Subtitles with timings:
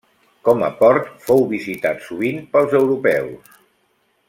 [0.47, 3.57] Com a port fou visitat sovint pels europeus.